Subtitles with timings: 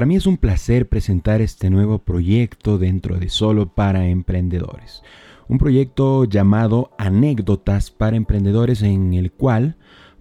[0.00, 5.02] Para mí es un placer presentar este nuevo proyecto dentro de Solo para Emprendedores.
[5.46, 9.76] Un proyecto llamado Anécdotas para Emprendedores en el cual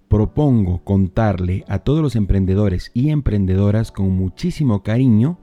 [0.09, 5.39] propongo contarle a todos los emprendedores y emprendedoras con muchísimo cariño,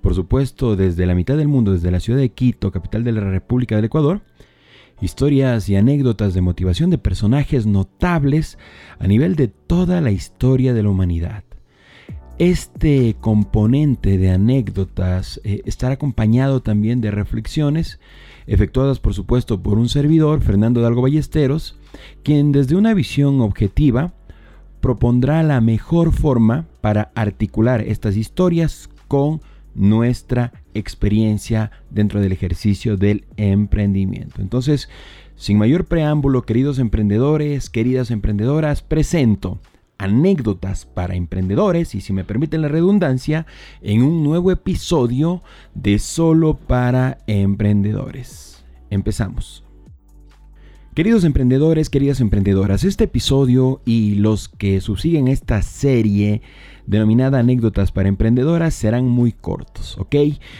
[0.00, 3.20] por supuesto desde la mitad del mundo, desde la ciudad de Quito, capital de la
[3.20, 4.22] República del Ecuador,
[5.02, 8.56] historias y anécdotas de motivación de personajes notables
[8.98, 11.44] a nivel de toda la historia de la humanidad.
[12.38, 18.00] Este componente de anécdotas eh, estará acompañado también de reflexiones
[18.48, 21.78] efectuadas por supuesto por un servidor, Fernando Dalgo Ballesteros,
[22.24, 24.14] quien desde una visión objetiva
[24.80, 29.40] propondrá la mejor forma para articular estas historias con
[29.76, 34.42] nuestra experiencia dentro del ejercicio del emprendimiento.
[34.42, 34.88] Entonces,
[35.36, 39.60] sin mayor preámbulo, queridos emprendedores, queridas emprendedoras, presento
[40.04, 43.46] anécdotas para emprendedores y si me permiten la redundancia,
[43.82, 45.42] en un nuevo episodio
[45.74, 48.64] de Solo para Emprendedores.
[48.90, 49.63] Empezamos.
[50.94, 56.40] Queridos emprendedores, queridas emprendedoras, este episodio y los que subsiguen esta serie
[56.86, 60.14] denominada anécdotas para emprendedoras serán muy cortos, ¿ok?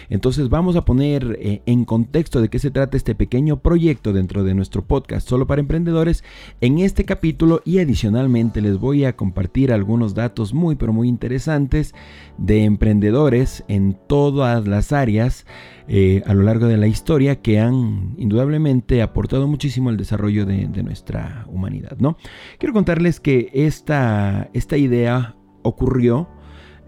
[0.09, 4.43] Entonces vamos a poner eh, en contexto de qué se trata este pequeño proyecto dentro
[4.43, 6.25] de nuestro podcast solo para emprendedores
[6.61, 11.95] en este capítulo y adicionalmente les voy a compartir algunos datos muy pero muy interesantes
[12.39, 15.47] de emprendedores en todas las áreas
[15.87, 20.67] eh, a lo largo de la historia que han indudablemente aportado muchísimo al desarrollo de,
[20.83, 22.17] nuestra humanidad, ¿no?
[22.59, 26.29] Quiero contarles que esta, esta idea ocurrió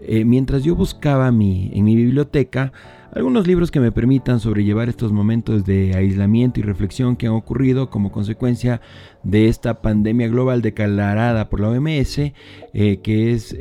[0.01, 2.71] eh, mientras yo buscaba mi, en mi biblioteca
[3.13, 7.89] algunos libros que me permitan sobrellevar estos momentos de aislamiento y reflexión que han ocurrido
[7.89, 8.81] como consecuencia
[9.23, 12.33] de esta pandemia global declarada por la OMS, eh,
[13.01, 13.55] que es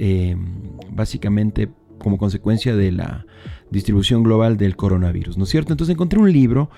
[0.91, 1.71] básicamente
[2.07, 3.27] como consecuencia de la
[3.73, 5.73] distribución global del coronavirus, ¿no es cierto?
[5.73, 6.71] Entonces encontré un libro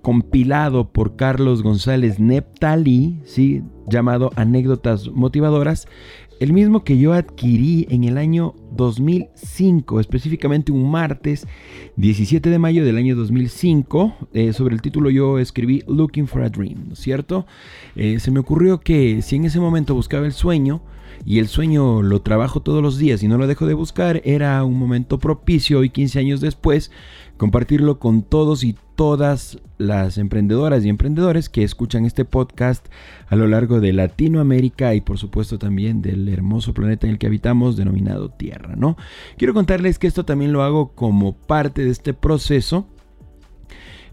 [0.00, 3.62] compilado por Carlos González Neptali, ¿sí?
[3.86, 5.86] llamado Anécdotas Motivadoras,
[6.40, 11.46] el mismo que yo adquirí en el año 2005, específicamente un martes
[11.96, 14.28] 17 de mayo del año 2005.
[14.32, 17.46] Eh, sobre el título yo escribí Looking for a Dream, ¿no es cierto?
[17.96, 20.82] Eh, se me ocurrió que si en ese momento buscaba el sueño,
[21.24, 24.62] y el sueño lo trabajo todos los días y no lo dejo de buscar, era
[24.64, 26.92] un momento propicio y 15 años después
[27.36, 32.86] compartirlo con todos y todas las emprendedoras y emprendedores que escuchan este podcast
[33.28, 37.28] a lo largo de Latinoamérica y por supuesto también del hermoso planeta en el que
[37.28, 38.96] habitamos denominado Tierra, ¿no?
[39.36, 42.86] Quiero contarles que esto también lo hago como parte de este proceso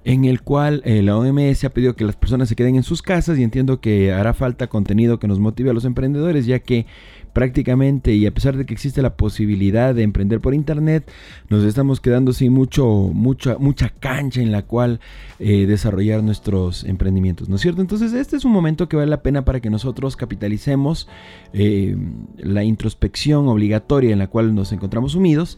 [0.05, 3.01] en el cual eh, la OMS ha pedido que las personas se queden en sus
[3.01, 6.85] casas y entiendo que hará falta contenido que nos motive a los emprendedores ya que
[7.33, 11.11] prácticamente y a pesar de que existe la posibilidad de emprender por internet,
[11.49, 15.01] nos estamos quedando sin mucho, mucha, mucha cancha en la cual
[15.39, 17.81] eh, desarrollar nuestros emprendimientos, ¿no es cierto?
[17.81, 21.09] Entonces este es un momento que vale la pena para que nosotros capitalicemos
[21.51, 21.97] eh,
[22.37, 25.57] la introspección obligatoria en la cual nos encontramos sumidos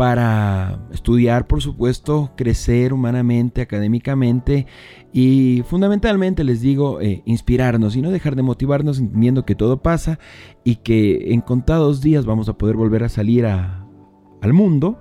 [0.00, 4.66] para estudiar, por supuesto, crecer humanamente, académicamente
[5.12, 10.18] y fundamentalmente les digo, eh, inspirarnos y no dejar de motivarnos entendiendo que todo pasa
[10.64, 14.98] y que en contados días vamos a poder volver a salir al mundo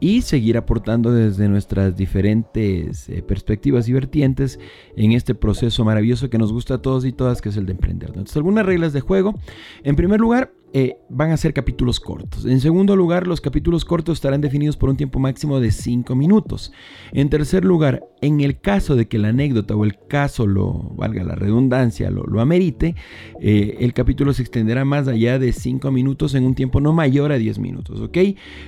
[0.00, 4.58] y seguir aportando desde nuestras diferentes eh, perspectivas y vertientes
[4.96, 7.72] en este proceso maravilloso que nos gusta a todos y todas, que es el de
[7.74, 8.08] emprender.
[8.08, 9.38] Entonces, algunas reglas de juego.
[9.84, 12.46] En primer lugar, eh, van a ser capítulos cortos.
[12.46, 16.72] En segundo lugar, los capítulos cortos estarán definidos por un tiempo máximo de 5 minutos.
[17.12, 21.24] En tercer lugar, en el caso de que la anécdota o el caso lo, valga
[21.24, 22.94] la redundancia, lo, amerite,
[23.40, 27.32] eh, el capítulo se extenderá más allá de 5 minutos en un tiempo no mayor
[27.32, 28.18] a 10 minutos, ¿ok?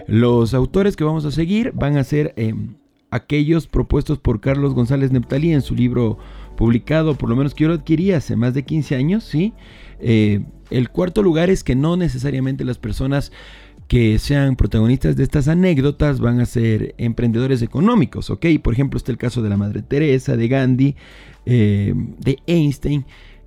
[0.06, 2.54] Los autores que vamos a seguir van a ser eh,
[3.14, 6.18] aquellos propuestos por Carlos González Neptalí en su libro
[6.56, 9.52] publicado, por lo menos que yo lo adquirí hace más de 15 años, ¿sí?
[10.00, 13.32] El cuarto lugar es que no necesariamente las personas
[13.88, 18.46] que sean protagonistas de estas anécdotas van a ser emprendedores económicos, ¿ok?
[18.62, 20.96] Por ejemplo, está el caso de la Madre Teresa, de Gandhi,
[21.44, 23.04] eh, de Einstein,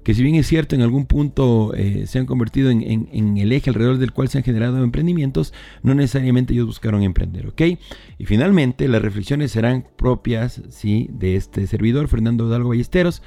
[0.07, 3.71] que si bien es cierto, en algún punto eh, se han convertido en, el eje
[3.71, 7.61] alrededor del cual se han generado emprendimientos, no necesariamente ellos buscaron emprender, ¿ok?
[8.17, 11.09] Y finalmente, las reflexiones serán propias, ¿sí?
[11.11, 13.21] De este servidor, Fernando Dalgo Ballesteros,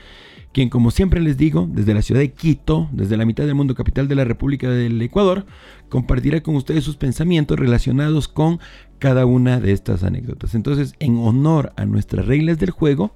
[0.55, 3.75] quien como siempre les digo, desde la ciudad de Quito, desde la mitad del mundo
[3.75, 5.44] capital de la República del Ecuador,
[5.91, 8.59] compartirá con ustedes sus pensamientos relacionados con
[8.99, 10.55] cada una de estas anécdotas.
[10.55, 13.12] Entonces, en honor a nuestras reglas del juego,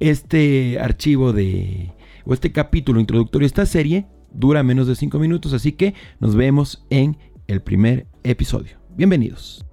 [0.00, 1.92] este archivo de,
[2.24, 6.34] o este capítulo introductorio de esta serie dura menos de 5 minutos, así que nos
[6.34, 7.16] vemos en
[7.46, 8.78] el primer episodio.
[8.96, 9.64] Bienvenidos.